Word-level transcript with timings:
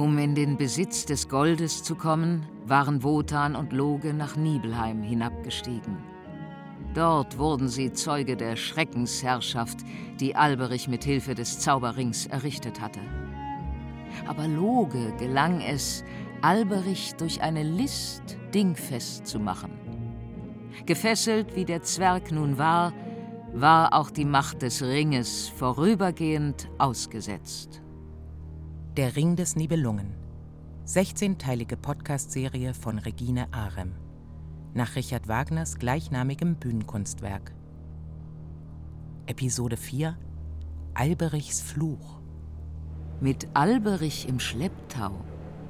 Um 0.00 0.16
in 0.16 0.34
den 0.34 0.56
Besitz 0.56 1.04
des 1.04 1.28
Goldes 1.28 1.82
zu 1.82 1.94
kommen, 1.94 2.46
waren 2.64 3.02
Wotan 3.02 3.54
und 3.54 3.74
Loge 3.74 4.14
nach 4.14 4.34
Nibelheim 4.34 5.02
hinabgestiegen. 5.02 5.98
Dort 6.94 7.36
wurden 7.36 7.68
sie 7.68 7.92
Zeuge 7.92 8.34
der 8.34 8.56
Schreckensherrschaft, 8.56 9.80
die 10.18 10.34
Alberich 10.34 10.88
mit 10.88 11.04
Hilfe 11.04 11.34
des 11.34 11.58
Zauberrings 11.58 12.24
errichtet 12.24 12.80
hatte. 12.80 13.00
Aber 14.26 14.48
Loge 14.48 15.12
gelang 15.18 15.60
es, 15.60 16.02
Alberich 16.40 17.12
durch 17.18 17.42
eine 17.42 17.62
List 17.62 18.22
dingfest 18.54 19.26
zu 19.26 19.38
machen. 19.38 19.72
Gefesselt 20.86 21.54
wie 21.56 21.66
der 21.66 21.82
Zwerg 21.82 22.32
nun 22.32 22.56
war, 22.56 22.94
war 23.52 23.92
auch 23.92 24.10
die 24.10 24.24
Macht 24.24 24.62
des 24.62 24.82
Ringes 24.82 25.50
vorübergehend 25.50 26.70
ausgesetzt. 26.78 27.82
Der 28.96 29.14
Ring 29.14 29.36
des 29.36 29.54
Nibelungen. 29.54 30.16
16-teilige 30.84 31.76
Podcast-Serie 31.76 32.74
von 32.74 32.98
Regine 32.98 33.46
Arem. 33.52 33.92
Nach 34.74 34.96
Richard 34.96 35.28
Wagners 35.28 35.78
gleichnamigem 35.78 36.56
Bühnenkunstwerk. 36.56 37.54
Episode 39.26 39.76
4 39.76 40.18
Alberichs 40.94 41.60
Fluch. 41.60 42.20
Mit 43.20 43.46
Alberich 43.54 44.28
im 44.28 44.40
Schlepptau 44.40 45.12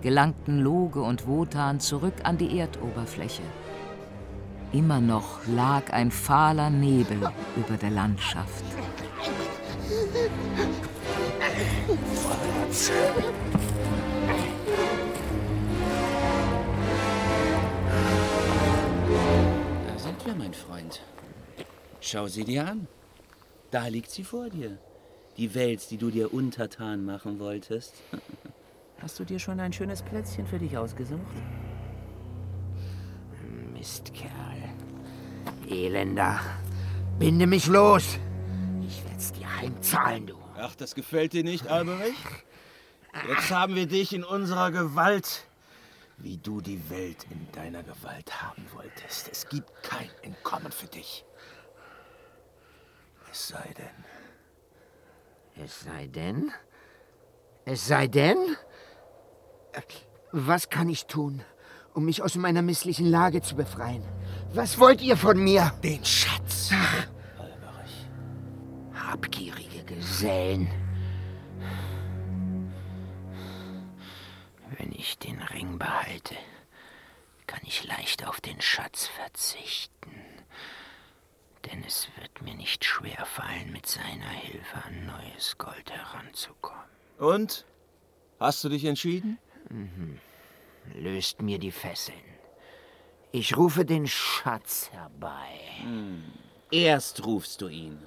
gelangten 0.00 0.60
Loge 0.60 1.02
und 1.02 1.26
Wotan 1.26 1.78
zurück 1.78 2.14
an 2.22 2.38
die 2.38 2.58
Erdoberfläche. 2.58 3.42
Immer 4.72 5.02
noch 5.02 5.46
lag 5.46 5.92
ein 5.92 6.10
fahler 6.10 6.70
Nebel 6.70 7.30
über 7.54 7.76
der 7.76 7.90
Landschaft. 7.90 8.64
Da 19.86 19.98
sind 19.98 20.26
wir, 20.26 20.34
mein 20.34 20.54
Freund. 20.54 21.02
Schau 22.00 22.26
sie 22.28 22.44
dir 22.44 22.66
an. 22.66 22.86
Da 23.70 23.86
liegt 23.86 24.10
sie 24.10 24.24
vor 24.24 24.48
dir. 24.48 24.78
Die 25.36 25.54
Welt, 25.54 25.90
die 25.90 25.96
du 25.96 26.10
dir 26.10 26.32
untertan 26.34 27.04
machen 27.04 27.38
wolltest. 27.38 27.94
Hast 29.02 29.18
du 29.18 29.24
dir 29.24 29.38
schon 29.38 29.60
ein 29.60 29.72
schönes 29.72 30.02
Plätzchen 30.02 30.46
für 30.46 30.58
dich 30.58 30.76
ausgesucht? 30.76 31.20
Mistkerl. 33.72 34.30
Elender. 35.68 36.40
Binde 37.18 37.46
mich 37.46 37.66
los. 37.66 38.18
Werd's 39.20 39.32
dir 39.32 39.54
heimzahlen, 39.54 40.26
du. 40.28 40.34
Ach, 40.56 40.74
das 40.76 40.94
gefällt 40.94 41.34
dir 41.34 41.44
nicht, 41.44 41.66
Alberich? 41.66 42.16
Jetzt 43.28 43.50
haben 43.50 43.74
wir 43.74 43.86
dich 43.86 44.14
in 44.14 44.24
unserer 44.24 44.70
Gewalt, 44.70 45.46
wie 46.16 46.38
du 46.38 46.62
die 46.62 46.88
Welt 46.88 47.26
in 47.28 47.46
deiner 47.52 47.82
Gewalt 47.82 48.42
haben 48.42 48.64
wolltest. 48.72 49.28
Es 49.30 49.46
gibt 49.46 49.70
kein 49.82 50.08
Entkommen 50.22 50.72
für 50.72 50.86
dich. 50.86 51.26
Es 53.30 53.48
sei 53.48 53.74
denn. 53.76 55.64
Es 55.66 55.80
sei 55.80 56.06
denn? 56.06 56.50
Es 57.66 57.86
sei 57.86 58.06
denn? 58.06 58.38
Was 60.32 60.70
kann 60.70 60.88
ich 60.88 61.04
tun, 61.04 61.42
um 61.92 62.06
mich 62.06 62.22
aus 62.22 62.36
meiner 62.36 62.62
misslichen 62.62 63.10
Lage 63.10 63.42
zu 63.42 63.54
befreien? 63.54 64.02
Was 64.54 64.78
wollt 64.78 65.02
ihr 65.02 65.18
von 65.18 65.36
mir? 65.36 65.74
Den 65.82 66.02
Schatz. 66.06 66.70
Alberich. 66.70 67.19
Habgierige 69.10 69.82
Gesellen. 69.84 70.70
Wenn 74.78 74.92
ich 74.92 75.18
den 75.18 75.42
Ring 75.42 75.78
behalte, 75.78 76.36
kann 77.48 77.60
ich 77.64 77.84
leicht 77.84 78.26
auf 78.28 78.40
den 78.40 78.60
Schatz 78.60 79.08
verzichten. 79.08 80.12
Denn 81.66 81.82
es 81.84 82.08
wird 82.20 82.40
mir 82.42 82.54
nicht 82.54 82.84
schwer 82.84 83.26
fallen, 83.26 83.72
mit 83.72 83.86
seiner 83.86 84.28
Hilfe 84.28 84.84
an 84.84 85.06
neues 85.06 85.58
Gold 85.58 85.90
heranzukommen. 85.90 86.80
Und? 87.18 87.64
Hast 88.38 88.62
du 88.62 88.68
dich 88.68 88.84
entschieden? 88.84 89.38
Mhm. 89.70 90.20
Löst 90.94 91.42
mir 91.42 91.58
die 91.58 91.72
Fesseln. 91.72 92.16
Ich 93.32 93.56
rufe 93.56 93.84
den 93.84 94.06
Schatz 94.06 94.90
herbei. 94.92 95.58
Hm. 95.82 96.22
Erst 96.70 97.26
rufst 97.26 97.60
du 97.60 97.66
ihn. 97.68 97.98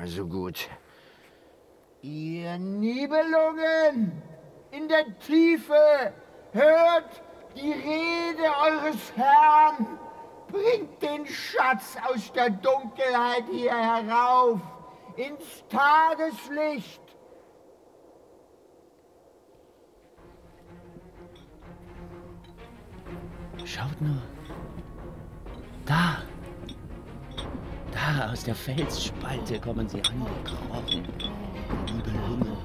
Also 0.00 0.26
gut. 0.26 0.68
Ihr 2.02 2.58
Nibelungen 2.58 4.22
in 4.70 4.88
der 4.88 5.18
Tiefe, 5.18 6.12
hört 6.52 7.22
die 7.56 7.72
Rede 7.72 8.44
eures 8.62 9.12
Herrn. 9.16 9.98
Bringt 10.48 11.02
den 11.02 11.26
Schatz 11.26 11.96
aus 12.08 12.32
der 12.32 12.50
Dunkelheit 12.50 13.44
hier 13.50 13.74
herauf, 13.74 14.60
ins 15.16 15.64
Tageslicht. 15.68 17.02
Schaut 23.64 24.00
nur. 24.00 24.22
Da. 25.84 26.25
Da 27.96 28.30
aus 28.30 28.44
der 28.44 28.54
Felsspalte 28.54 29.58
kommen 29.58 29.88
sie 29.88 30.02
angekrochen. 30.02 31.08
Übel 31.88 32.12
Himmel. 32.28 32.58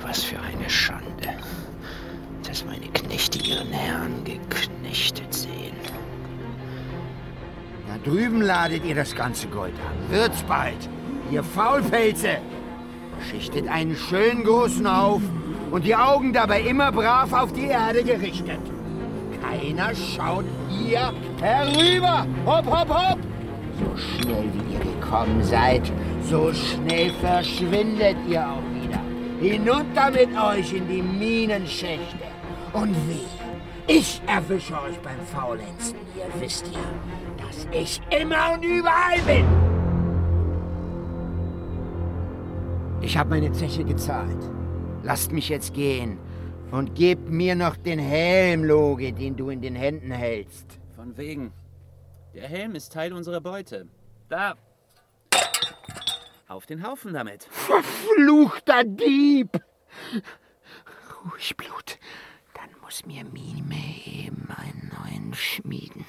Was 0.00 0.24
für 0.24 0.40
eine 0.40 0.70
Schande, 0.70 1.04
dass 2.46 2.64
meine 2.64 2.86
Knechte 2.88 3.38
ihren 3.38 3.70
Herrn 3.70 4.24
geknechtet 4.24 5.34
sehen. 5.34 5.76
Da 7.86 7.98
drüben 8.10 8.40
ladet 8.40 8.82
ihr 8.86 8.94
das 8.94 9.14
ganze 9.14 9.46
Gold 9.48 9.74
an. 9.74 10.10
Wird's 10.10 10.42
bald, 10.44 10.88
ihr 11.30 11.44
Faulpelze. 11.44 12.38
Schichtet 13.38 13.68
einen 13.68 13.94
schönen 13.94 14.42
großen 14.42 15.00
Haufen 15.00 15.30
und 15.70 15.84
die 15.84 15.94
Augen 15.94 16.32
dabei 16.32 16.60
immer 16.62 16.90
brav 16.90 17.32
auf 17.32 17.52
die 17.52 17.66
Erde 17.66 18.02
gerichtet. 18.02 18.58
Keiner 19.40 19.94
schaut 19.94 20.44
hier 20.68 21.12
herüber. 21.40 22.26
Hopp, 22.44 22.66
hopp, 22.66 22.88
hopp. 22.88 23.18
So 23.78 23.96
schnell 23.96 24.44
wie 24.52 24.74
ihr 24.74 24.80
gekommen 24.80 25.44
seid, 25.44 25.82
so 26.28 26.52
schnell 26.52 27.12
verschwindet 27.20 28.16
ihr 28.28 28.44
auch 28.44 28.82
wieder. 28.82 29.00
Hinunter 29.40 30.10
mit 30.10 30.36
euch 30.36 30.72
in 30.72 30.88
die 30.88 31.02
Minenschächte. 31.02 32.16
Und 32.72 32.96
wie? 33.08 33.24
Ich 33.86 34.20
erwische 34.26 34.74
euch 34.74 34.98
beim 34.98 35.20
Faulenzen. 35.32 35.94
Ihr 36.16 36.40
wisst 36.40 36.66
ja, 36.72 36.80
dass 37.36 37.68
ich 37.70 38.00
immer 38.10 38.54
und 38.54 38.64
überall 38.64 39.20
bin. 39.24 39.67
Ich 43.08 43.16
habe 43.16 43.30
meine 43.30 43.50
Zeche 43.52 43.84
gezahlt. 43.84 44.36
Lasst 45.02 45.32
mich 45.32 45.48
jetzt 45.48 45.72
gehen 45.72 46.18
und 46.70 46.94
gebt 46.94 47.30
mir 47.30 47.54
noch 47.54 47.74
den 47.74 47.98
Helm, 47.98 48.64
Loge, 48.64 49.14
den 49.14 49.34
du 49.34 49.48
in 49.48 49.62
den 49.62 49.74
Händen 49.74 50.10
hältst. 50.10 50.78
Von 50.94 51.16
wegen. 51.16 51.54
Der 52.34 52.46
Helm 52.46 52.74
ist 52.74 52.92
Teil 52.92 53.14
unserer 53.14 53.40
Beute. 53.40 53.88
Da. 54.28 54.56
Auf 56.48 56.66
den 56.66 56.86
Haufen 56.86 57.14
damit. 57.14 57.44
Verfluchter 57.44 58.84
Dieb! 58.84 59.58
Ruhig, 61.24 61.56
Blut. 61.56 61.98
Dann 62.52 62.68
muss 62.82 63.06
mir 63.06 63.24
Mime 63.24 63.74
eben 64.04 64.48
einen 64.54 64.92
neuen 65.02 65.32
schmieden. 65.32 66.04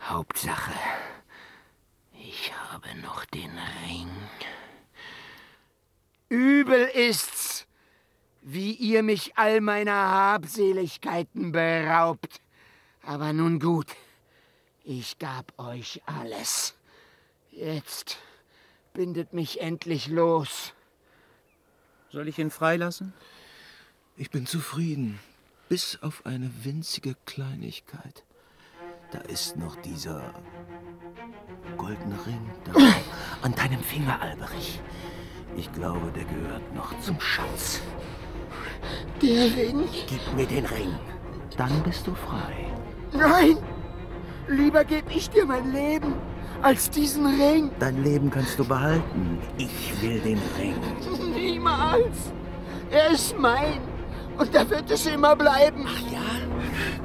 Hauptsache, 0.00 0.74
ich 2.12 2.52
habe 2.70 2.86
noch 3.02 3.24
den 3.24 3.50
Ring. 3.88 4.10
Übel 6.34 6.86
ist's, 6.86 7.64
wie 8.42 8.72
ihr 8.72 9.04
mich 9.04 9.36
all 9.36 9.60
meiner 9.60 9.92
Habseligkeiten 9.92 11.52
beraubt. 11.52 12.40
Aber 13.02 13.32
nun 13.32 13.60
gut, 13.60 13.86
ich 14.82 15.20
gab 15.20 15.56
euch 15.60 16.02
alles. 16.06 16.74
Jetzt 17.52 18.18
bindet 18.94 19.32
mich 19.32 19.60
endlich 19.60 20.08
los. 20.08 20.72
Soll 22.10 22.26
ich 22.26 22.40
ihn 22.40 22.50
freilassen? 22.50 23.12
Ich 24.16 24.30
bin 24.30 24.44
zufrieden, 24.46 25.20
bis 25.68 26.02
auf 26.02 26.26
eine 26.26 26.50
winzige 26.64 27.14
Kleinigkeit. 27.26 28.24
Da 29.12 29.20
ist 29.20 29.56
noch 29.56 29.76
dieser 29.76 30.34
goldene 31.76 32.26
Ring 32.26 32.50
da 32.64 32.72
an 33.42 33.54
deinem 33.54 33.82
Finger, 33.84 34.20
Alberich. 34.20 34.80
Ich 35.56 35.72
glaube, 35.72 36.10
der 36.14 36.24
gehört 36.24 36.74
noch 36.74 36.98
zum 37.00 37.20
Schatz. 37.20 37.80
Der 39.22 39.44
Ring? 39.56 39.84
Gib 40.06 40.36
mir 40.36 40.46
den 40.46 40.66
Ring. 40.66 40.94
Dann 41.56 41.82
bist 41.82 42.06
du 42.06 42.14
frei. 42.14 42.72
Nein! 43.12 43.58
Lieber 44.48 44.84
gebe 44.84 45.10
ich 45.12 45.30
dir 45.30 45.46
mein 45.46 45.72
Leben 45.72 46.14
als 46.60 46.90
diesen 46.90 47.26
Ring. 47.26 47.70
Dein 47.78 48.02
Leben 48.02 48.30
kannst 48.30 48.58
du 48.58 48.64
behalten. 48.64 49.38
Ich 49.56 50.02
will 50.02 50.20
den 50.20 50.40
Ring. 50.58 50.74
Niemals. 51.32 52.32
Er 52.90 53.10
ist 53.10 53.38
mein. 53.38 53.80
Und 54.36 54.54
da 54.54 54.68
wird 54.68 54.90
es 54.90 55.06
immer 55.06 55.36
bleiben. 55.36 55.86
Ach 55.86 56.12
ja? 56.12 56.20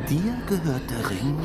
Dir 0.10 0.36
gehört 0.48 0.90
der 0.90 1.10
Ring? 1.10 1.38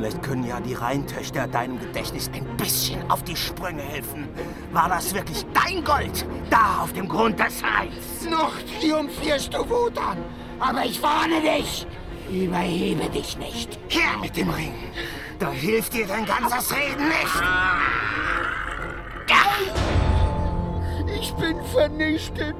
Vielleicht 0.00 0.22
können 0.22 0.46
ja 0.46 0.58
die 0.60 0.72
Rheintöchter 0.72 1.46
deinem 1.46 1.78
Gedächtnis 1.78 2.30
ein 2.32 2.56
bisschen 2.56 2.98
auf 3.10 3.22
die 3.22 3.36
Sprünge 3.36 3.82
helfen. 3.82 4.26
War 4.72 4.88
das 4.88 5.12
wirklich 5.12 5.44
dein 5.52 5.84
Gold? 5.84 6.24
Da 6.48 6.80
auf 6.80 6.94
dem 6.94 7.06
Grund 7.06 7.38
des 7.38 7.62
Rheins? 7.62 8.26
Noch 8.30 8.54
triumphierst 8.80 9.52
du, 9.52 9.58
Wotan. 9.68 10.16
Aber 10.58 10.86
ich 10.86 11.02
warne 11.02 11.42
dich. 11.42 11.86
Überhebe 12.30 13.10
dich 13.10 13.36
nicht. 13.36 13.78
Her 13.90 14.16
mit 14.22 14.34
dem 14.38 14.48
Ring. 14.48 14.72
Da 15.38 15.50
hilft 15.50 15.92
dir 15.92 16.06
dein 16.06 16.24
ganzes 16.24 16.74
Reden 16.74 17.06
nicht. 17.06 17.42
Ich 21.20 21.34
bin 21.34 21.62
vernichtet. 21.74 22.56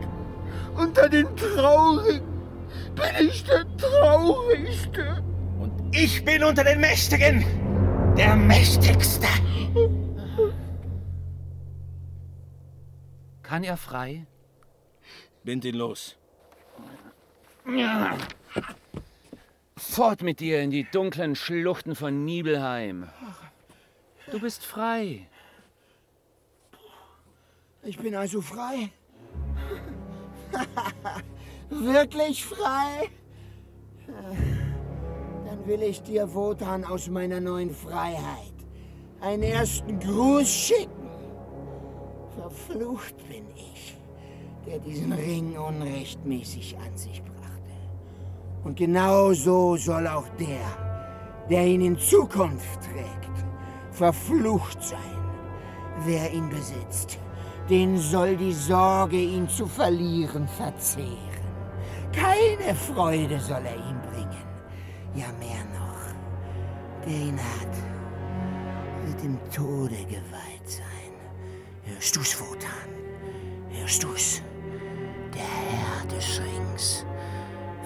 Unter 0.76 1.08
den 1.08 1.26
Traurigen 1.36 2.20
bin 2.94 3.28
ich 3.28 3.42
der 3.44 3.64
Traurigste. 3.78 5.24
Ich 5.92 6.24
bin 6.24 6.44
unter 6.44 6.62
den 6.62 6.80
Mächtigen 6.80 7.44
der 8.16 8.36
Mächtigste. 8.36 9.26
Kann 13.42 13.64
er 13.64 13.76
frei? 13.76 14.26
Bind 15.42 15.64
ihn 15.64 15.74
los. 15.74 16.16
Fort 19.76 20.22
mit 20.22 20.38
dir 20.38 20.60
in 20.60 20.70
die 20.70 20.84
dunklen 20.84 21.34
Schluchten 21.34 21.96
von 21.96 22.24
Nibelheim. 22.24 23.08
Du 24.30 24.38
bist 24.38 24.64
frei. 24.64 25.26
Ich 27.82 27.98
bin 27.98 28.14
also 28.14 28.40
frei. 28.40 28.90
Wirklich 31.70 32.44
frei? 32.44 33.10
Dann 35.60 35.68
will 35.68 35.82
ich 35.82 36.02
dir, 36.02 36.32
Wotan, 36.34 36.84
aus 36.84 37.08
meiner 37.08 37.38
neuen 37.38 37.70
Freiheit 37.70 38.54
einen 39.20 39.42
ersten 39.42 39.98
Gruß 39.98 40.48
schicken. 40.48 41.10
Verflucht 42.34 43.16
bin 43.28 43.44
ich, 43.54 43.98
der 44.66 44.78
diesen 44.78 45.12
Ring 45.12 45.58
unrechtmäßig 45.58 46.76
an 46.78 46.96
sich 46.96 47.22
brachte. 47.22 47.76
Und 48.64 48.76
genau 48.76 49.34
so 49.34 49.76
soll 49.76 50.06
auch 50.06 50.28
der, 50.38 51.44
der 51.50 51.66
ihn 51.66 51.82
in 51.82 51.98
Zukunft 51.98 52.80
trägt, 52.80 53.44
verflucht 53.90 54.82
sein. 54.82 54.98
Wer 56.06 56.32
ihn 56.32 56.48
besitzt, 56.48 57.18
den 57.68 57.98
soll 57.98 58.36
die 58.36 58.54
Sorge, 58.54 59.18
ihn 59.18 59.46
zu 59.46 59.66
verlieren, 59.66 60.48
verzehren. 60.48 61.18
Keine 62.12 62.74
Freude 62.74 63.38
soll 63.40 63.66
er 63.66 63.76
ihm. 63.76 63.99
Ja, 65.14 65.26
mehr 65.40 65.64
noch. 65.74 67.04
Der 67.04 67.12
ihn 67.12 67.38
hat, 67.38 67.76
wird 69.04 69.22
dem 69.22 69.38
Tode 69.50 70.04
geweiht 70.04 70.66
sein. 70.66 71.12
Hörst 71.84 72.14
du's, 72.14 72.40
Wotan? 72.40 72.88
Hörst 73.70 74.02
du's? 74.04 74.42
Der 75.34 75.42
Herr 75.42 76.06
des 76.06 76.40
Rings 76.40 77.04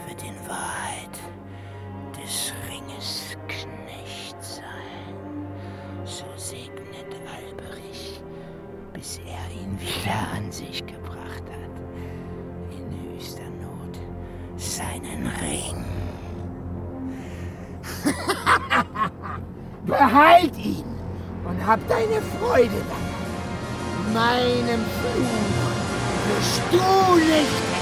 wird 0.06 0.22
in 0.22 0.34
Wahrheit 0.48 1.18
des 2.14 2.52
Ringes 2.68 3.36
Knecht 3.48 4.42
sein. 4.42 5.46
So 6.04 6.24
segnet 6.36 7.14
Alberich, 7.26 8.22
bis 8.92 9.18
er 9.18 9.62
ihn 9.62 9.80
wieder 9.80 10.28
an 10.36 10.52
sich 10.52 10.84
gebracht 10.84 11.03
Behalt 19.86 20.56
ihn 20.56 20.84
und 21.44 21.66
hab 21.66 21.86
deine 21.88 22.22
Freude 22.22 22.70
daran. 22.88 23.04
Meinem 24.12 24.80
Fluch 24.80 25.54
wirst 26.28 26.62
du 26.72 27.16
nicht 27.16 27.74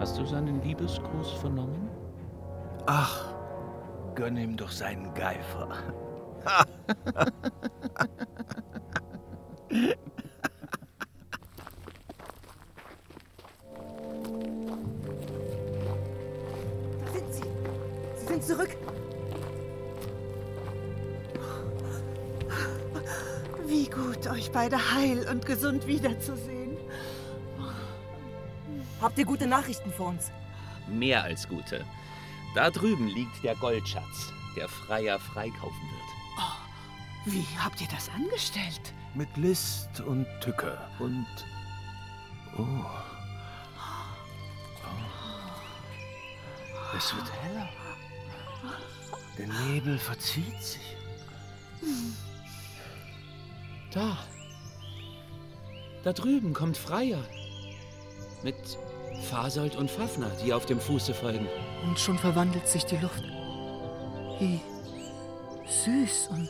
Hast 0.00 0.18
du 0.18 0.26
seinen 0.26 0.60
Liebesgruß 0.62 1.30
vernommen? 1.34 1.88
Ach, 2.86 3.31
gönn 4.14 4.36
ihm 4.36 4.56
doch 4.56 4.70
seinen 4.70 5.12
Geifer. 5.14 5.68
Da 6.44 6.66
sind 17.12 17.32
sie. 17.32 17.42
Sie 18.18 18.26
sind 18.26 18.44
zurück. 18.44 18.76
Wie 23.66 23.88
gut, 23.88 24.26
euch 24.28 24.50
beide 24.52 24.76
heil 24.76 25.26
und 25.30 25.46
gesund 25.46 25.86
wiederzusehen. 25.86 26.76
Habt 29.00 29.18
ihr 29.18 29.24
gute 29.24 29.46
Nachrichten 29.46 29.90
für 29.92 30.04
uns? 30.04 30.30
Mehr 30.88 31.22
als 31.24 31.48
gute. 31.48 31.84
Da 32.54 32.70
drüben 32.70 33.08
liegt 33.08 33.42
der 33.42 33.54
Goldschatz, 33.56 34.32
der 34.56 34.68
Freier 34.68 35.18
freikaufen 35.18 35.80
wird. 35.90 36.12
Wie 37.24 37.46
habt 37.56 37.80
ihr 37.80 37.88
das 37.88 38.10
angestellt? 38.10 38.92
Mit 39.14 39.34
List 39.36 40.00
und 40.00 40.26
Tücke 40.40 40.76
und. 40.98 41.26
Oh. 42.58 42.62
oh. 42.62 42.86
Es 46.96 47.14
wird 47.14 47.32
heller. 47.42 47.68
Der 49.38 49.46
Nebel 49.46 49.98
verzieht 49.98 50.60
sich. 50.62 50.96
Da. 53.92 54.18
Da 56.02 56.12
drüben 56.12 56.52
kommt 56.52 56.76
Freier. 56.76 57.24
Mit 58.42 58.56
Fasold 59.30 59.76
und 59.76 59.90
Fafner, 59.90 60.30
die 60.44 60.52
auf 60.52 60.66
dem 60.66 60.80
Fuße 60.80 61.14
folgen. 61.14 61.46
Und 61.84 61.98
schon 61.98 62.18
verwandelt 62.18 62.66
sich 62.68 62.84
die 62.84 62.96
Luft. 62.96 63.24
Wie 64.38 64.60
süß 65.66 66.28
und 66.32 66.48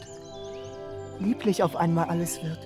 lieblich 1.18 1.62
auf 1.62 1.76
einmal 1.76 2.06
alles 2.06 2.42
wird. 2.42 2.58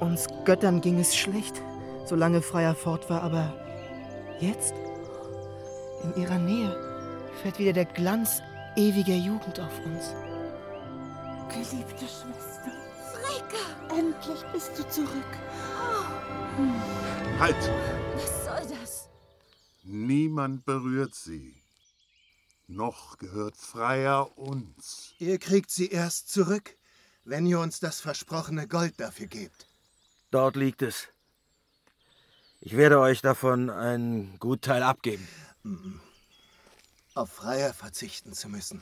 Uns 0.00 0.26
Göttern 0.44 0.80
ging 0.80 0.98
es 0.98 1.16
schlecht, 1.16 1.62
solange 2.04 2.42
Freier 2.42 2.74
fort 2.74 3.08
war, 3.08 3.22
aber 3.22 3.52
jetzt, 4.40 4.74
in 6.02 6.20
ihrer 6.20 6.38
Nähe, 6.38 6.76
fällt 7.42 7.58
wieder 7.58 7.72
der 7.72 7.86
Glanz 7.86 8.42
ewiger 8.76 9.14
Jugend 9.14 9.60
auf 9.60 9.84
uns. 9.84 10.14
Geliebte 11.48 12.04
Schwester. 12.04 12.72
Fricka! 13.12 13.96
Endlich 13.96 14.44
bist 14.52 14.78
du 14.78 14.88
zurück. 14.88 15.08
Halt! 17.38 17.56
Was 17.56 17.64
soll 17.64 17.72
das? 18.16 18.43
Niemand 19.86 20.64
berührt 20.64 21.14
sie. 21.14 21.62
Noch 22.66 23.18
gehört 23.18 23.54
Freier 23.58 24.38
uns. 24.38 25.14
Ihr 25.18 25.38
kriegt 25.38 25.70
sie 25.70 25.88
erst 25.88 26.30
zurück, 26.30 26.78
wenn 27.24 27.46
ihr 27.46 27.60
uns 27.60 27.80
das 27.80 28.00
versprochene 28.00 28.66
Gold 28.66 28.98
dafür 28.98 29.26
gebt. 29.26 29.68
Dort 30.30 30.56
liegt 30.56 30.80
es. 30.80 31.08
Ich 32.60 32.78
werde 32.78 32.98
euch 32.98 33.20
davon 33.20 33.68
einen 33.68 34.38
Gutteil 34.38 34.82
abgeben. 34.82 35.28
Auf 37.12 37.30
Freier 37.30 37.74
verzichten 37.74 38.32
zu 38.32 38.48
müssen, 38.48 38.80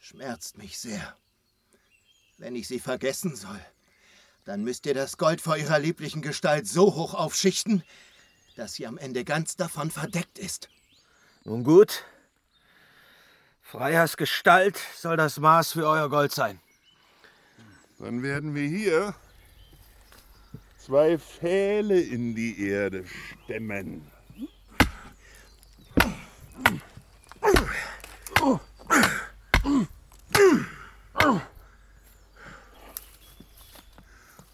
schmerzt 0.00 0.58
mich 0.58 0.78
sehr. 0.78 1.16
Wenn 2.36 2.56
ich 2.56 2.68
sie 2.68 2.78
vergessen 2.78 3.36
soll, 3.36 3.60
dann 4.44 4.64
müsst 4.64 4.84
ihr 4.84 4.94
das 4.94 5.16
Gold 5.16 5.40
vor 5.40 5.56
ihrer 5.56 5.78
lieblichen 5.78 6.20
Gestalt 6.20 6.68
so 6.68 6.94
hoch 6.94 7.14
aufschichten, 7.14 7.82
dass 8.56 8.74
sie 8.74 8.86
am 8.86 8.98
Ende 8.98 9.24
ganz 9.24 9.56
davon 9.56 9.90
verdeckt 9.90 10.38
ist. 10.38 10.68
Nun 11.44 11.64
gut. 11.64 12.04
Freiers 13.62 14.16
Gestalt 14.16 14.78
soll 14.96 15.16
das 15.16 15.38
Maß 15.38 15.72
für 15.72 15.86
euer 15.86 16.08
Gold 16.08 16.32
sein. 16.32 16.60
Dann 17.98 18.22
werden 18.22 18.54
wir 18.54 18.68
hier 18.68 19.14
zwei 20.78 21.18
Pfähle 21.18 22.00
in 22.00 22.34
die 22.34 22.68
Erde 22.68 23.04
stemmen. 23.44 24.10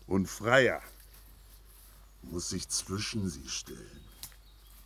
Und 0.06 0.26
Freier 0.28 0.80
muss 2.38 2.50
sich 2.50 2.68
zwischen 2.68 3.28
sie 3.28 3.48
stellen. 3.48 4.00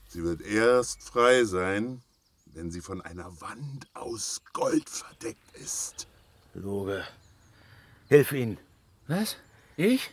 Sie 0.08 0.24
wird 0.24 0.40
erst 0.40 1.02
frei 1.02 1.44
sein, 1.44 2.02
wenn 2.46 2.70
sie 2.70 2.80
von 2.80 3.02
einer 3.02 3.42
Wand 3.42 3.86
aus 3.92 4.40
Gold 4.54 4.88
verdeckt 4.88 5.54
ist. 5.58 6.08
Loge, 6.54 7.06
hilf 8.08 8.32
ihnen. 8.32 8.56
Was? 9.06 9.36
Ich? 9.76 10.10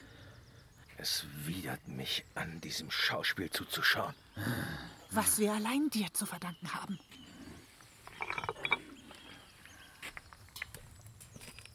Es 0.98 1.28
widert 1.46 1.88
mich 1.88 2.26
an, 2.36 2.60
diesem 2.60 2.92
Schauspiel 2.92 3.50
zuzuschauen. 3.50 4.16
Was 5.12 5.40
wir 5.40 5.54
allein 5.54 5.90
dir 5.92 6.14
zu 6.14 6.26
verdanken 6.26 6.74
haben. 6.74 7.00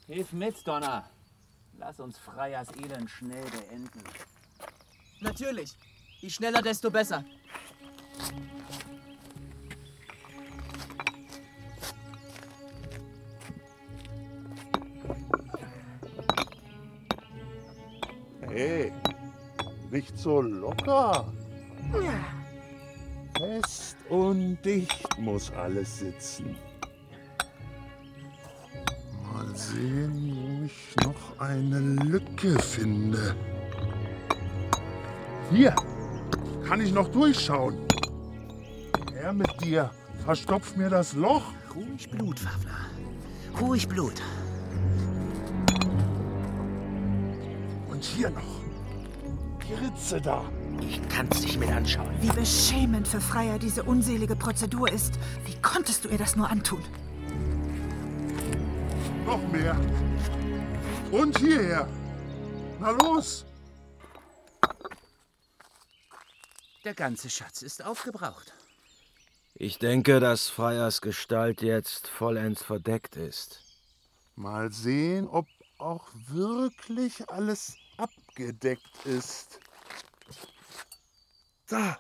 Hilf 0.09 0.31
mit, 0.33 0.69
Donner. 0.69 1.09
Lass 1.79 2.01
uns 2.01 2.19
Freyas 2.19 2.69
Elend 2.77 3.09
schnell 3.09 3.51
beenden. 3.51 4.03
Natürlich. 5.25 5.73
Je 6.21 6.29
schneller, 6.29 6.61
desto 6.61 6.91
besser. 6.91 7.25
Hey, 18.43 18.93
nicht 19.91 20.17
so 20.19 20.43
locker. 20.43 21.33
Fest 23.39 23.97
und 24.11 24.63
dicht 24.63 25.19
muss 25.19 25.51
alles 25.53 26.01
sitzen. 26.01 26.55
Mal 29.23 29.57
sehen, 29.57 30.37
wo 30.37 30.67
ich 30.67 30.97
noch 31.03 31.39
eine 31.41 31.81
Lücke 31.81 32.59
finde. 32.61 33.35
Hier 35.51 35.75
kann 36.67 36.81
ich 36.81 36.93
noch 36.93 37.09
durchschauen. 37.09 37.77
Her 39.13 39.33
mit 39.33 39.49
dir. 39.63 39.91
Verstopf 40.25 40.77
mir 40.77 40.89
das 40.89 41.13
Loch. 41.13 41.43
Ruhig 41.75 42.11
Blut, 42.11 42.39
Fafner. 42.39 42.89
Ruhig 43.61 43.87
Blut. 43.87 44.15
Und 47.89 48.03
hier 48.03 48.31
noch. 48.31 48.43
Die 49.69 49.75
Ritze 49.75 50.21
da. 50.21 50.43
Ich 50.81 51.01
kann's 51.09 51.43
nicht 51.43 51.59
mehr 51.59 51.77
anschauen. 51.77 52.11
Wie 52.21 52.31
beschämend 52.31 53.07
für 53.07 53.21
Freier 53.21 53.59
diese 53.59 53.83
unselige 53.83 54.37
Prozedur 54.37 54.91
ist. 54.91 55.19
Wie 55.47 55.55
konntest 55.63 56.05
du 56.05 56.09
ihr 56.09 56.19
das 56.19 56.37
nur 56.37 56.51
antun? 56.51 56.83
Noch 59.27 59.41
mehr. 59.53 59.77
Und 61.11 61.39
hierher. 61.39 61.87
Na 62.81 62.91
los. 62.91 63.47
Der 66.85 66.95
ganze 66.95 67.31
Schatz 67.31 67.63
ist 67.63 67.83
aufgebraucht. 67.83 68.53
Ich 69.55 69.79
denke, 69.79 70.21
dass 70.21 70.49
Freyers 70.51 71.01
Gestalt 71.01 71.63
jetzt 71.63 72.09
vollends 72.09 72.63
verdeckt 72.63 73.17
ist. 73.17 73.63
Mal 74.37 74.71
sehen, 74.71 75.27
ob 75.27 75.47
auch 75.79 76.07
wirklich 76.29 77.31
alles 77.31 77.77
abgedeckt 77.97 79.07
ist. 79.07 79.61
Da. 81.69 81.99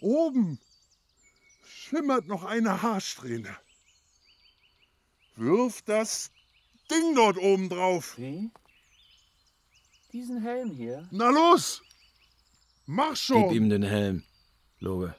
Oben 0.00 0.60
schimmert 1.64 2.28
noch 2.28 2.44
eine 2.44 2.80
Haarsträhne. 2.80 3.56
Wirf 5.34 5.82
das 5.82 6.30
Ding 6.88 7.16
dort 7.16 7.38
oben 7.38 7.68
drauf. 7.68 8.16
Wie? 8.18 8.52
Diesen 10.12 10.42
Helm 10.42 10.70
hier? 10.70 11.08
Na 11.10 11.30
los! 11.30 11.82
Mach 12.92 13.14
schon! 13.14 13.50
Gib 13.50 13.52
ihm 13.52 13.68
den 13.70 13.84
Helm, 13.84 14.24
Loge. 14.80 15.14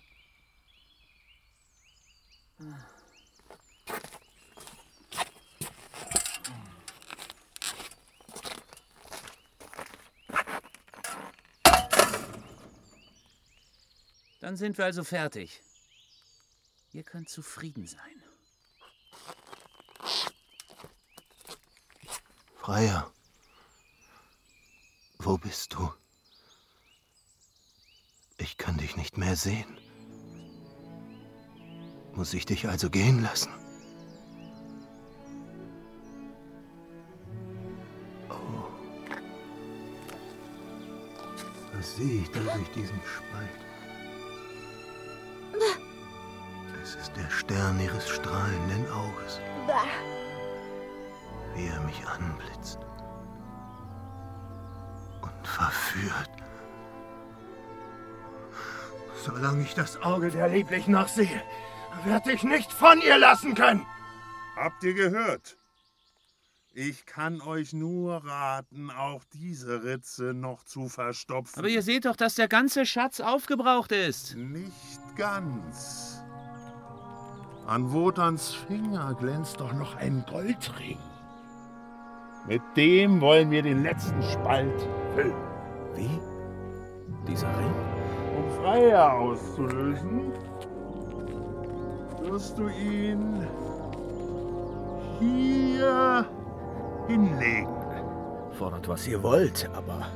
Dann 14.42 14.58
sind 14.58 14.78
wir 14.78 14.84
also 14.84 15.06
fertig. 15.06 15.62
Ihr 16.92 17.04
könnt 17.04 17.30
zufrieden 17.30 17.88
sein. 17.88 18.22
Freier, 22.58 23.14
wo 25.20 25.38
bist 25.38 25.74
du? 25.74 26.01
Ich 28.52 28.58
kann 28.58 28.76
dich 28.76 28.98
nicht 28.98 29.18
mehr 29.18 29.38
sehen. 29.38 29.78
Muss 32.14 32.34
ich 32.34 32.46
dich 32.46 32.68
also 32.68 32.90
gehen 32.90 33.24
lassen? 33.24 33.50
Oh. 38.30 38.68
Was 41.74 41.96
sehe 41.96 42.24
ich 42.24 42.32
da 42.32 42.42
durch 42.42 42.70
diesen 42.72 43.00
Spalt? 43.06 43.62
Es 46.84 46.96
ist 46.96 47.16
der 47.16 47.30
Stern 47.30 47.80
ihres 47.80 48.10
strahlenden 48.10 48.86
Auges, 48.92 49.40
wie 51.56 51.68
er 51.68 51.80
mich 51.84 52.06
anblitzt 52.06 52.80
und 55.22 55.48
verführt. 55.48 56.32
Solange 59.24 59.62
ich 59.64 59.76
das 59.76 60.02
Auge 60.02 60.32
der 60.32 60.48
Lieblichen 60.48 60.94
noch 60.94 61.08
sehe, 61.08 61.44
werde 62.06 62.32
ich 62.32 62.44
nicht 62.44 62.74
von 62.74 63.00
ihr 63.02 63.18
lassen 63.18 63.54
können. 63.54 63.86
Habt 64.56 64.84
ihr 64.84 64.94
gehört? 64.94 65.58
Ich 66.74 67.06
kann 67.06 67.42
euch 67.42 67.74
nur 67.74 68.26
raten, 68.26 68.90
auch 68.90 69.24
diese 69.34 69.84
Ritze 69.84 70.34
noch 70.34 70.64
zu 70.64 70.88
verstopfen. 70.88 71.60
Aber 71.60 71.68
ihr 71.68 71.82
seht 71.82 72.06
doch, 72.06 72.16
dass 72.16 72.36
der 72.36 72.48
ganze 72.48 72.86
Schatz 72.86 73.20
aufgebraucht 73.20 73.92
ist. 73.92 74.36
Nicht 74.36 75.16
ganz. 75.18 76.24
An 77.68 77.92
Wotans 77.92 78.54
Finger 78.54 79.14
glänzt 79.20 79.60
doch 79.60 79.74
noch 79.74 79.96
ein 79.98 80.26
Goldring. 80.28 80.98
Mit 82.48 82.62
dem 82.76 83.22
wollen 83.22 83.52
wir 83.52 83.62
den 83.62 83.84
letzten 83.84 84.24
Spalt 84.24 84.82
füllen. 85.14 85.36
Wie? 85.94 86.20
Dieser 87.28 87.50
Ring? 87.60 87.91
Freier 88.62 89.14
auszulösen, 89.14 90.32
wirst 92.22 92.60
du 92.60 92.68
ihn 92.68 93.48
hier 95.18 96.30
hinlegen. 97.08 97.76
Fordert, 98.60 98.88
was 98.88 99.08
ihr 99.08 99.24
wollt, 99.24 99.68
aber 99.74 100.12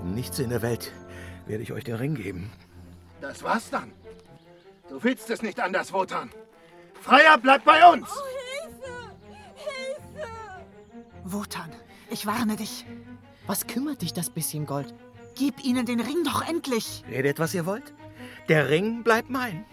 um 0.00 0.14
nichts 0.14 0.38
in 0.38 0.50
der 0.50 0.62
Welt 0.62 0.92
werde 1.46 1.64
ich 1.64 1.72
euch 1.72 1.82
den 1.82 1.96
Ring 1.96 2.14
geben. 2.14 2.52
Das 3.20 3.42
war's 3.42 3.68
dann. 3.70 3.90
Du 4.88 5.02
willst 5.02 5.28
es 5.30 5.42
nicht 5.42 5.58
anders, 5.58 5.92
Wotan. 5.92 6.30
Freier 7.00 7.38
bleibt 7.38 7.64
bei 7.64 7.84
uns! 7.92 8.08
Wotan, 11.24 11.72
ich 12.08 12.24
warne 12.24 12.54
dich. 12.54 12.86
Was 13.48 13.66
kümmert 13.66 14.02
dich 14.02 14.12
das 14.12 14.30
bisschen 14.30 14.64
Gold? 14.64 14.94
Gib 15.34 15.64
ihnen 15.64 15.84
den 15.86 16.00
Ring 16.00 16.24
doch 16.24 16.46
endlich. 16.48 17.04
Redet, 17.08 17.38
was 17.38 17.54
ihr 17.54 17.66
wollt. 17.66 17.92
Der 18.48 18.68
Ring 18.68 19.02
bleibt 19.02 19.30
mein. 19.30 19.64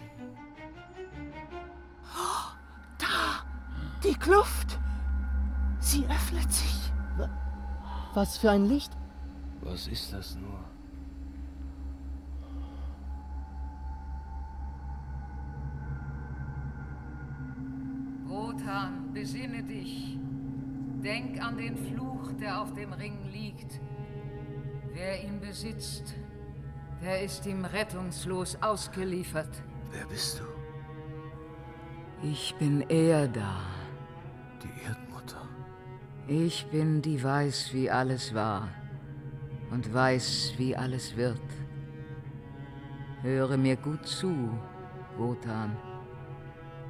Da, 2.98 3.44
die 4.02 4.14
Kluft. 4.14 4.78
Sie 5.78 6.04
öffnet 6.06 6.52
sich. 6.52 6.92
Was 8.14 8.38
für 8.38 8.50
ein 8.50 8.66
Licht? 8.66 8.92
Was 9.62 9.86
ist 9.86 10.12
das 10.12 10.36
nur? 10.36 10.58
Wotan, 18.26 19.12
besinne 19.12 19.62
dich. 19.62 20.18
Denk 21.02 21.42
an 21.42 21.56
den 21.56 21.76
Fluch, 21.76 22.32
der 22.40 22.60
auf 22.60 22.74
dem 22.74 22.92
Ring 22.92 23.18
liegt. 23.32 23.80
Wer 24.94 25.24
ihn 25.24 25.40
besitzt, 25.40 26.14
der 27.02 27.22
ist 27.22 27.46
ihm 27.46 27.64
rettungslos 27.64 28.58
ausgeliefert. 28.60 29.48
Wer 29.90 30.06
bist 30.06 30.40
du? 30.40 30.44
Ich 32.26 32.54
bin 32.58 32.82
er 32.88 33.26
da. 33.26 33.62
Die 34.62 34.86
Erdmutter. 34.86 35.48
Ich 36.28 36.66
bin, 36.66 37.02
die 37.02 37.22
weiß, 37.22 37.72
wie 37.72 37.90
alles 37.90 38.34
war 38.34 38.68
und 39.70 39.92
weiß, 39.92 40.54
wie 40.58 40.76
alles 40.76 41.16
wird. 41.16 41.40
Höre 43.22 43.56
mir 43.56 43.76
gut 43.76 44.06
zu, 44.06 44.50
Wotan. 45.16 45.76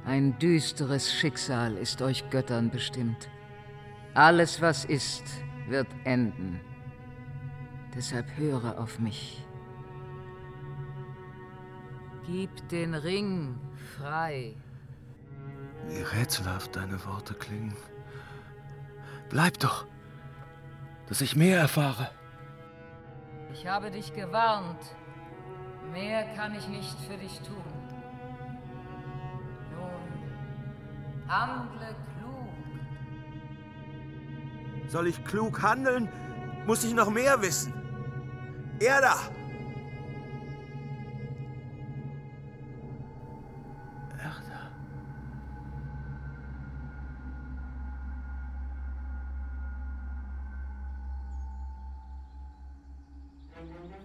Ein 0.05 0.37
düsteres 0.39 1.13
Schicksal 1.13 1.77
ist 1.77 2.01
euch 2.01 2.29
Göttern 2.29 2.69
bestimmt. 2.69 3.29
Alles, 4.13 4.61
was 4.61 4.83
ist, 4.85 5.23
wird 5.67 5.87
enden. 6.03 6.59
Deshalb 7.95 8.25
höre 8.37 8.79
auf 8.79 8.97
mich. 8.99 9.45
Gib 12.25 12.67
den 12.69 12.95
Ring 12.95 13.59
frei. 13.97 14.55
Wie 15.87 16.01
rätselhaft 16.01 16.75
deine 16.75 17.05
Worte 17.05 17.33
klingen. 17.33 17.75
Bleib 19.29 19.59
doch, 19.59 19.85
dass 21.07 21.21
ich 21.21 21.35
mehr 21.35 21.59
erfahre. 21.59 22.09
Ich 23.51 23.67
habe 23.67 23.91
dich 23.91 24.13
gewarnt. 24.13 24.95
Mehr 25.91 26.23
kann 26.35 26.55
ich 26.55 26.67
nicht 26.69 26.99
für 27.01 27.17
dich 27.17 27.39
tun. 27.41 27.63
Nun, 29.75 31.29
handle 31.29 31.95
klug. 32.17 32.49
Soll 34.87 35.07
ich 35.07 35.23
klug 35.25 35.61
handeln, 35.61 36.09
muss 36.65 36.83
ich 36.83 36.93
noch 36.93 37.11
mehr 37.11 37.41
wissen. 37.41 37.82
Er 38.83 38.99
da! 38.99 39.15
Erda. 44.21 44.71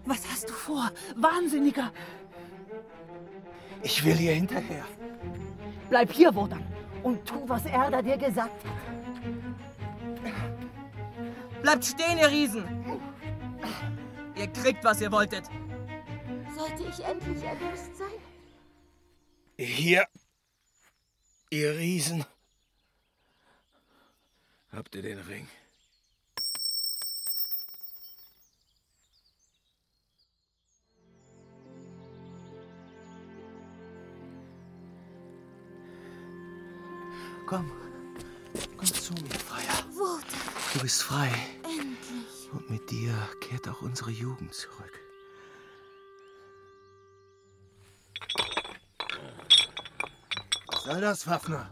Was 0.04 0.18
hast 0.30 0.49
du 0.49 0.52
vor? 0.52 0.92
Wahnsinniger! 1.16 1.90
Ich 3.82 4.04
will 4.04 4.14
hier 4.14 4.35
hinterher. 4.35 4.85
Bleib 5.90 6.12
hier, 6.12 6.32
Wodan, 6.32 6.62
und 7.02 7.26
tu, 7.26 7.49
was 7.49 7.66
Erda 7.66 8.00
dir 8.00 8.16
gesagt 8.16 8.64
hat. 8.64 8.78
Bleibt 11.62 11.85
stehen, 11.85 12.18
ihr 12.18 12.30
Riesen! 12.30 12.88
Ihr 14.38 14.47
kriegt, 14.47 14.85
was 14.85 15.00
ihr 15.00 15.11
wolltet. 15.11 15.47
Sollte 16.57 16.85
ich 16.85 17.04
endlich 17.04 17.42
erlöst 17.42 17.97
sein? 17.97 18.07
Hier, 19.57 20.07
ihr 21.50 21.76
Riesen. 21.76 22.25
Habt 24.71 24.95
ihr 24.95 25.02
den 25.02 25.18
Ring? 25.18 25.49
Komm, 37.47 37.73
komm 38.76 38.87
zu 38.87 39.14
mir, 39.14 39.30
Freier. 39.30 39.85
Wotan, 39.95 40.23
Du 40.75 40.80
bist 40.80 41.02
frei. 41.02 41.30
Und 42.52 42.71
mit 42.71 42.90
dir 42.90 43.14
kehrt 43.40 43.69
auch 43.69 43.83
unsere 43.83 44.11
Jugend 44.11 44.55
zurück. 44.55 44.93
Was 50.73 50.85
soll 50.85 51.00
das, 51.00 51.23
Fafner? 51.25 51.69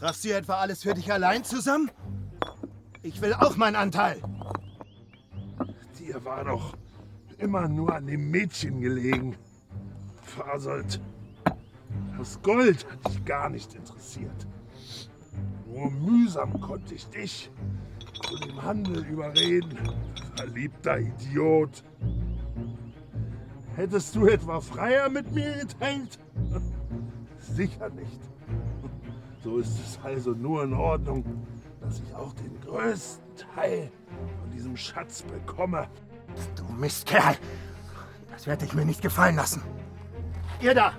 Raffst 0.00 0.24
du 0.24 0.34
etwa 0.34 0.54
alles 0.54 0.82
für 0.82 0.94
dich 0.94 1.12
allein 1.12 1.44
zusammen? 1.44 1.90
Ich 3.02 3.20
will 3.20 3.32
auch 3.34 3.56
meinen 3.56 3.76
Anteil. 3.76 4.20
Dir 5.98 6.24
war 6.24 6.44
doch 6.44 6.74
immer 7.38 7.68
nur 7.68 7.94
an 7.94 8.06
dem 8.06 8.30
Mädchen 8.30 8.80
gelegen. 8.80 9.36
Fasold. 10.22 11.00
Das 12.18 12.40
Gold 12.42 12.86
hat 12.90 13.08
dich 13.08 13.24
gar 13.24 13.48
nicht 13.48 13.74
interessiert. 13.74 14.46
Nur 15.66 15.90
mühsam 15.90 16.60
konnte 16.60 16.94
ich 16.94 17.06
dich 17.08 17.50
zu 18.30 18.36
dem 18.38 18.62
Handel 18.62 19.04
überreden. 19.06 19.76
Verliebter 20.36 20.98
Idiot. 21.00 21.82
Hättest 23.74 24.14
du 24.14 24.26
etwa 24.26 24.60
Freier 24.60 25.08
mit 25.08 25.32
mir 25.32 25.52
geteilt? 25.54 26.18
Sicher 27.38 27.88
nicht. 27.90 28.20
So 29.42 29.58
ist 29.58 29.78
es 29.84 29.98
also 30.04 30.30
nur 30.30 30.62
in 30.62 30.74
Ordnung, 30.74 31.24
dass 31.80 32.00
ich 32.00 32.14
auch 32.14 32.32
den 32.34 32.60
größten 32.60 33.24
Teil 33.54 33.90
von 34.40 34.50
diesem 34.52 34.76
Schatz 34.76 35.22
bekomme. 35.22 35.88
Du 36.54 36.64
Mistkerl. 36.74 37.36
Das 38.30 38.46
werde 38.46 38.64
ich 38.64 38.74
mir 38.74 38.84
nicht 38.84 39.02
gefallen 39.02 39.36
lassen. 39.36 39.62
Ihr 40.60 40.74
da! 40.74 40.92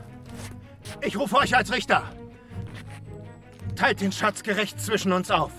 Ich 1.02 1.18
rufe 1.18 1.38
euch 1.38 1.56
als 1.56 1.72
Richter. 1.72 2.04
Teilt 3.76 4.02
den 4.02 4.12
Schatz 4.12 4.44
gerecht 4.44 4.82
zwischen 4.82 5.14
uns 5.14 5.32
auf. 5.32 5.52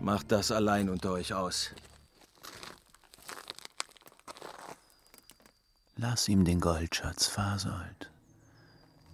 Macht 0.00 0.32
das 0.32 0.50
allein 0.50 0.88
unter 0.88 1.12
euch 1.12 1.34
aus. 1.34 1.70
Lass 5.96 6.26
ihm 6.28 6.46
den 6.46 6.58
Goldschatz, 6.58 7.26
Fasold. 7.26 8.10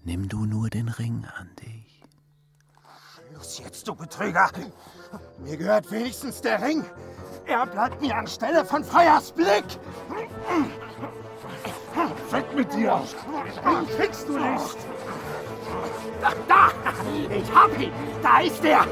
Nimm 0.04 0.28
du 0.28 0.46
nur 0.46 0.70
den 0.70 0.88
Ring 0.88 1.26
an 1.36 1.50
dich. 1.56 2.04
Los 3.34 3.58
jetzt, 3.58 3.88
du 3.88 3.96
Betrüger! 3.96 4.48
Mir 5.38 5.56
gehört 5.56 5.90
wenigstens 5.90 6.40
der 6.40 6.62
Ring. 6.62 6.84
Er 7.46 7.66
bleibt 7.66 8.00
mir 8.00 8.14
anstelle 8.14 8.64
von 8.64 8.84
Freiers 8.84 9.32
Blick. 9.32 9.64
Weg 12.30 12.54
mit 12.54 12.72
dir! 12.72 13.02
Den 13.64 13.96
kriegst 13.96 14.28
du 14.28 14.38
nicht! 14.38 14.76
Da, 16.20 16.32
da! 16.46 16.70
Ich 17.34 17.52
hab 17.52 17.76
ihn! 17.80 17.92
Da 18.22 18.40
ist 18.40 18.64
er! 18.64 18.86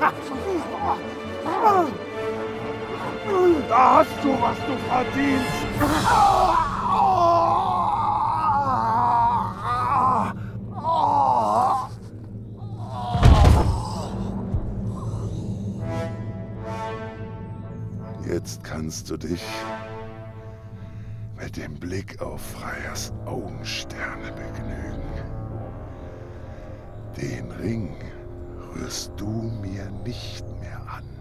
Da 3.69 3.97
hast 3.97 4.23
du, 4.23 4.31
was 4.41 4.57
du 4.67 4.77
verdienst! 4.89 5.65
Jetzt 18.27 18.65
kannst 18.65 19.11
du 19.11 19.17
dich 19.17 19.43
mit 21.37 21.57
dem 21.57 21.75
Blick 21.75 22.21
auf 22.21 22.41
Freiers 22.41 23.13
Augensterne 23.27 24.33
begnügen. 24.33 25.03
Den 27.17 27.51
Ring 27.53 27.97
rührst 28.75 29.13
du 29.17 29.51
mir 29.63 29.91
nicht 30.05 30.45
mehr 30.61 30.81
an. 30.81 31.14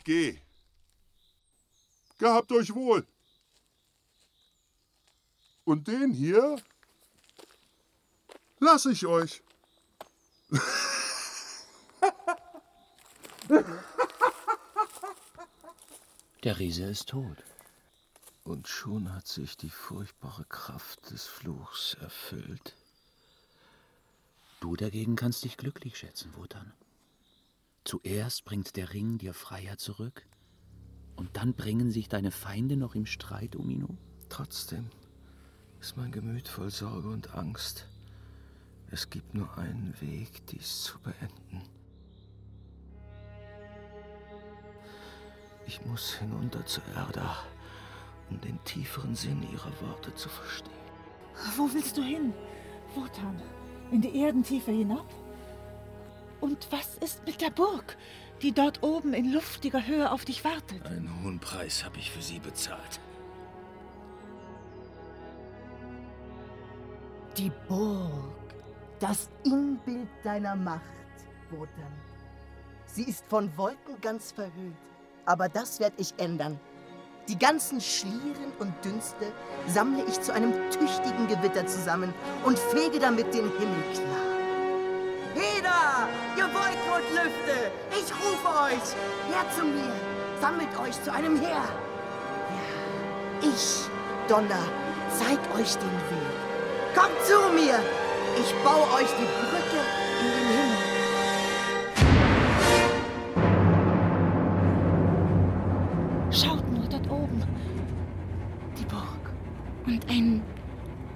Ich 0.00 0.04
gehe. 0.04 0.40
Gehabt 2.18 2.50
euch 2.52 2.74
wohl. 2.74 3.06
Und 5.64 5.88
den 5.88 6.10
hier 6.10 6.56
lass 8.60 8.86
ich 8.86 9.04
euch. 9.04 9.42
Der 16.44 16.58
Riese 16.58 16.84
ist 16.84 17.10
tot. 17.10 17.36
Und 18.44 18.68
schon 18.68 19.12
hat 19.12 19.28
sich 19.28 19.58
die 19.58 19.68
furchtbare 19.68 20.46
Kraft 20.46 21.10
des 21.10 21.26
Fluchs 21.26 21.92
erfüllt. 22.00 22.74
Du 24.60 24.76
dagegen 24.76 25.14
kannst 25.14 25.44
dich 25.44 25.58
glücklich 25.58 25.98
schätzen, 25.98 26.34
Wotan. 26.36 26.72
Zuerst 27.84 28.44
bringt 28.44 28.76
der 28.76 28.92
Ring 28.92 29.18
dir 29.18 29.34
Freier 29.34 29.78
zurück, 29.78 30.26
und 31.16 31.36
dann 31.36 31.54
bringen 31.54 31.90
sich 31.90 32.08
deine 32.08 32.30
Feinde 32.30 32.78
noch 32.78 32.94
im 32.94 33.04
Streit 33.04 33.54
um 33.54 33.68
ihn 33.68 33.84
um. 33.84 33.98
Trotzdem 34.30 34.88
ist 35.78 35.96
mein 35.96 36.12
Gemüt 36.12 36.48
voll 36.48 36.70
Sorge 36.70 37.08
und 37.08 37.34
Angst. 37.34 37.86
Es 38.90 39.10
gibt 39.10 39.34
nur 39.34 39.56
einen 39.58 39.94
Weg, 40.00 40.46
dies 40.46 40.82
zu 40.82 40.98
beenden. 41.00 41.62
Ich 45.66 45.84
muss 45.84 46.14
hinunter 46.14 46.64
zu 46.64 46.80
Erda, 46.96 47.36
um 48.30 48.40
den 48.40 48.58
tieferen 48.64 49.14
Sinn 49.14 49.42
ihrer 49.52 49.72
Worte 49.82 50.14
zu 50.14 50.28
verstehen. 50.28 50.72
Wo 51.56 51.72
willst 51.72 51.96
du 51.96 52.02
hin? 52.02 52.32
Wotan? 52.94 53.40
In 53.92 54.00
die 54.00 54.16
Erdentiefe 54.16 54.72
hinab? 54.72 55.06
Und 56.40 56.68
was 56.70 56.96
ist 56.98 57.24
mit 57.26 57.40
der 57.40 57.50
Burg, 57.50 57.96
die 58.42 58.52
dort 58.52 58.82
oben 58.82 59.12
in 59.12 59.32
luftiger 59.32 59.86
Höhe 59.86 60.10
auf 60.10 60.24
dich 60.24 60.44
wartet? 60.44 60.84
Einen 60.86 61.22
hohen 61.22 61.38
Preis 61.38 61.84
habe 61.84 61.98
ich 61.98 62.10
für 62.10 62.22
sie 62.22 62.38
bezahlt. 62.38 63.00
Die 67.36 67.52
Burg. 67.68 68.34
Das 68.98 69.30
Inbild 69.44 70.08
deiner 70.22 70.54
Macht, 70.54 70.82
Wotan. 71.50 71.92
Sie 72.84 73.04
ist 73.04 73.24
von 73.26 73.56
Wolken 73.56 73.98
ganz 74.02 74.32
verhüllt. 74.32 74.76
Aber 75.24 75.48
das 75.48 75.80
werde 75.80 75.96
ich 75.98 76.12
ändern. 76.18 76.58
Die 77.28 77.38
ganzen 77.38 77.80
Schlieren 77.80 78.52
und 78.58 78.72
Dünste 78.84 79.32
sammle 79.68 80.04
ich 80.06 80.20
zu 80.20 80.34
einem 80.34 80.52
tüchtigen 80.70 81.28
Gewitter 81.28 81.66
zusammen 81.66 82.12
und 82.44 82.58
fege 82.58 82.98
damit 82.98 83.32
den 83.32 83.50
Himmel 83.58 83.82
klar. 83.94 84.29
Und 87.00 87.08
Lüfte, 87.14 87.56
ich 87.92 88.12
rufe 88.12 88.48
euch, 88.48 88.94
her 89.32 89.44
zu 89.56 89.64
mir, 89.64 89.92
sammelt 90.38 90.68
euch 90.78 91.02
zu 91.02 91.10
einem 91.10 91.40
Heer. 91.40 91.48
Ja, 91.48 91.64
ich, 93.40 93.88
Donner, 94.28 94.68
zeig 95.08 95.38
euch 95.58 95.76
den 95.76 95.98
Weg. 96.10 96.34
Kommt 96.94 97.18
zu 97.24 97.38
mir, 97.54 97.80
ich 98.38 98.54
baue 98.62 98.86
euch 98.98 99.08
die 99.18 99.24
Brücke 99.24 99.80
in 100.20 100.26
den 100.36 100.48
Himmel. 100.58 100.76
Schaut 106.30 106.70
nur 106.70 106.86
dort 106.86 107.10
oben. 107.10 107.42
Die 108.78 108.84
Burg. 108.84 109.32
Und 109.86 110.06
ein 110.10 110.42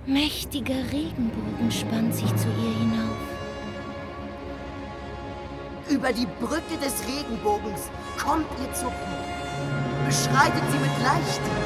mächtiger 0.06 0.90
Regenbogen 0.90 1.70
spannt 1.70 2.14
sich 2.14 2.34
zu 2.36 2.48
ihr 2.48 2.72
hinauf. 2.78 3.23
Über 5.88 6.12
die 6.14 6.26
Brücke 6.40 6.78
des 6.82 6.94
Regenbogens 7.06 7.90
kommt 8.16 8.46
ihr 8.58 8.72
zur 8.72 8.88
Burg. 8.88 10.06
Beschreitet 10.06 10.62
sie 10.70 10.78
mit 10.78 11.02
leichtem, 11.02 11.58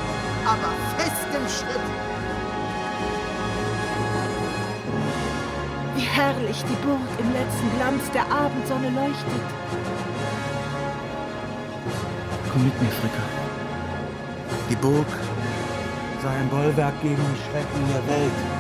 aber 0.45 0.73
festem 0.97 1.47
Schritt. 1.49 1.81
Wie 5.95 6.03
herrlich 6.03 6.65
die 6.65 6.87
Burg 6.87 7.01
im 7.21 7.33
letzten 7.33 7.77
Glanz 7.77 8.11
der 8.13 8.25
Abendsonne 8.31 8.91
leuchtet. 8.91 9.47
Komm 12.53 12.65
mit 12.65 12.83
mir, 12.83 12.91
Fricker. 12.91 13.29
Die 14.69 14.77
Burg 14.77 15.07
sei 16.23 16.31
ein 16.31 16.49
Bollwerk 16.49 17.01
gegen 17.03 17.17
die 17.17 17.51
Schrecken 17.51 17.87
der 17.93 18.07
Welt. 18.09 18.58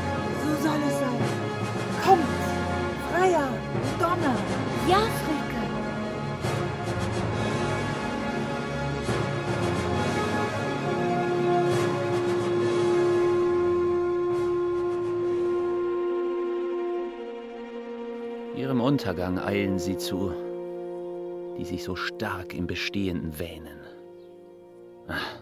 Ihrem 18.58 18.80
Untergang 18.80 19.38
eilen 19.38 19.78
sie 19.78 19.96
zu, 19.98 20.32
die 21.56 21.64
sich 21.64 21.84
so 21.84 21.94
stark 21.94 22.54
im 22.54 22.66
Bestehenden 22.66 23.38
wähnen. 23.38 23.78
Ach, 25.06 25.38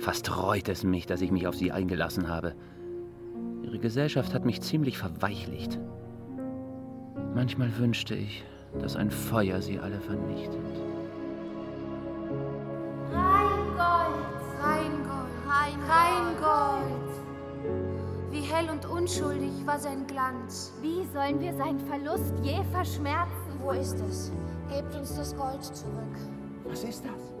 fast 0.00 0.36
reut 0.36 0.68
es 0.68 0.84
mich, 0.84 1.06
dass 1.06 1.22
ich 1.22 1.30
mich 1.30 1.46
auf 1.46 1.54
sie 1.54 1.72
eingelassen 1.72 2.28
habe. 2.28 2.54
Ihre 3.62 3.78
Gesellschaft 3.78 4.34
hat 4.34 4.44
mich 4.44 4.60
ziemlich 4.60 4.98
verweichlicht. 4.98 5.80
Manchmal 7.34 7.74
wünschte 7.78 8.14
ich, 8.14 8.44
dass 8.78 8.96
ein 8.96 9.10
Feuer 9.10 9.62
sie 9.62 9.78
alle 9.78 9.98
vernichtet. 9.98 10.60
Hell 18.54 18.70
und 18.70 18.86
unschuldig 18.86 19.66
war 19.66 19.78
sein 19.78 20.06
Glanz. 20.06 20.72
Wie 20.80 21.04
sollen 21.12 21.40
wir 21.40 21.54
seinen 21.54 21.80
Verlust 21.80 22.32
je 22.42 22.62
verschmerzen? 22.72 23.58
Wo 23.58 23.72
ist 23.72 23.98
es? 24.08 24.30
Gebt 24.70 24.94
uns 24.94 25.16
das 25.16 25.36
Gold 25.36 25.62
zurück. 25.64 26.16
Was 26.64 26.84
ist 26.84 27.04
das? 27.04 27.34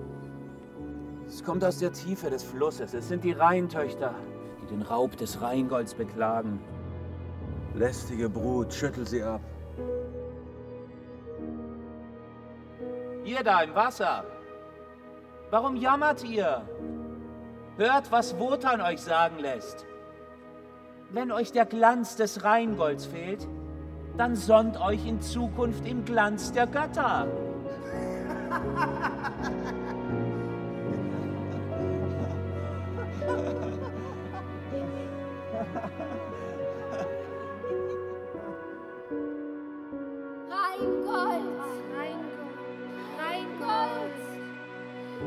Es 1.28 1.44
kommt 1.44 1.64
aus 1.64 1.78
der 1.78 1.92
Tiefe 1.92 2.30
des 2.30 2.42
Flusses. 2.42 2.94
Es 2.94 3.08
sind 3.08 3.22
die 3.22 3.32
Rheintöchter, 3.32 4.14
die 4.60 4.66
den 4.66 4.82
Raub 4.82 5.16
des 5.16 5.40
Rheingolds 5.40 5.94
beklagen. 5.94 6.60
Lästige 7.74 8.28
Brut, 8.28 8.72
schüttel 8.72 9.06
sie 9.06 9.22
ab. 9.22 9.40
Ihr 13.24 13.42
da 13.42 13.62
im 13.62 13.74
Wasser! 13.74 14.24
Warum 15.50 15.76
jammert 15.76 16.24
ihr? 16.24 16.62
Hört, 17.76 18.10
was 18.10 18.38
Wotan 18.38 18.80
euch 18.80 19.00
sagen 19.00 19.38
lässt. 19.38 19.86
Wenn 21.10 21.30
euch 21.30 21.52
der 21.52 21.64
Glanz 21.64 22.16
des 22.16 22.44
Rheingolds 22.44 23.06
fehlt, 23.06 23.46
dann 24.16 24.36
sonnt 24.36 24.80
euch 24.80 25.06
in 25.06 25.20
Zukunft 25.20 25.86
im 25.86 26.04
Glanz 26.04 26.52
der 26.52 26.66
Götter. 26.66 27.26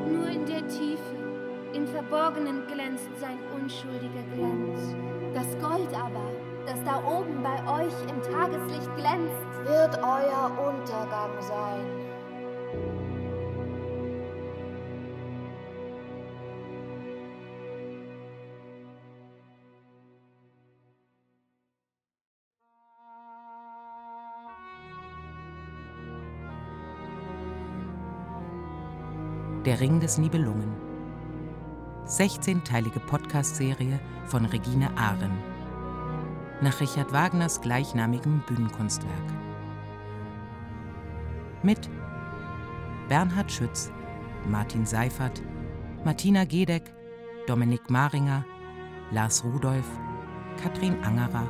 Nur 0.06 0.28
in 0.28 0.46
der 0.46 0.68
Tiefe, 0.68 1.02
im 1.74 1.88
Verborgenen 1.88 2.66
glänzt 2.68 3.10
sein 3.20 3.38
unschuldiger 3.56 4.24
Glanz. 4.36 4.87
Euch 7.88 8.10
im 8.10 8.21
Tageslicht 8.21 8.95
glänzt, 8.95 9.47
Wird 9.65 9.97
euer 10.02 10.52
Untergang 10.69 11.41
sein. 11.41 11.86
Der 29.65 29.82
Ring 29.82 30.00
des 30.00 30.17
Nibelungen. 30.17 30.73
16-teilige 32.06 33.00
Podcast-Serie 33.02 34.00
von 34.28 34.45
Regine 34.45 34.89
Ahren. 34.95 35.57
Nach 36.60 36.82
Richard 36.82 37.13
Wagners 37.13 37.62
gleichnamigem 37.62 38.41
Bühnenkunstwerk. 38.48 39.13
Mit 41.62 41.88
Bernhard 43.08 43.52
Schütz, 43.52 43.91
Martin 44.50 44.84
Seifert, 44.84 45.43
Martina 46.04 46.46
Gedeck, 46.46 46.91
Dominik 47.46 47.89
Maringer, 47.91 48.43
Lars 49.12 49.43
Rudolph, 49.43 49.89
Katrin 50.62 50.96
Angerer, 51.04 51.48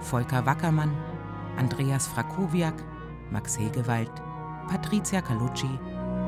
Volker 0.00 0.46
Wackermann, 0.46 0.96
Andreas 1.58 2.06
Frakowiak, 2.06 2.74
Max 3.30 3.58
Hegewald, 3.58 4.10
Patricia 4.68 5.20
Calucci, 5.20 5.78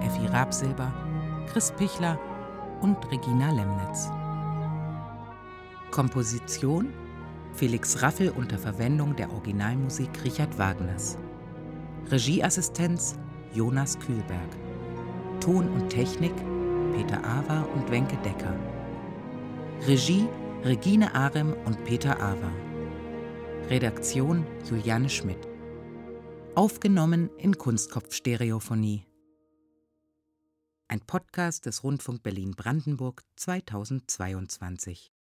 Effi 0.02 0.26
Rabsilber, 0.26 0.92
Chris 1.50 1.72
Pichler 1.72 2.18
und 2.83 2.98
Regina 3.11 3.50
Lemnitz. 3.50 4.11
Komposition 5.90 6.92
Felix 7.54 8.02
Raffel 8.02 8.30
unter 8.30 8.58
Verwendung 8.58 9.16
der 9.16 9.30
Originalmusik 9.32 10.10
Richard 10.24 10.58
Wagners. 10.58 11.18
Regieassistenz 12.10 13.16
Jonas 13.54 13.98
Kühlberg. 13.98 14.48
Ton 15.40 15.68
und 15.68 15.88
Technik 15.88 16.34
Peter 16.94 17.22
Awer 17.24 17.68
und 17.74 17.90
Wenke 17.90 18.16
Decker. 18.18 18.54
Regie 19.86 20.26
Regine 20.64 21.14
Arem 21.14 21.54
und 21.64 21.82
Peter 21.84 22.20
Awer. 22.20 22.52
Redaktion 23.70 24.46
Juliane 24.68 25.08
Schmidt. 25.08 25.48
Aufgenommen 26.54 27.30
in 27.38 27.56
Kunstkopfstereophonie. 27.56 29.06
Ein 30.88 31.00
Podcast 31.00 31.66
des 31.66 31.84
Rundfunk 31.84 32.22
Berlin-Brandenburg 32.22 33.22
2022. 33.36 35.12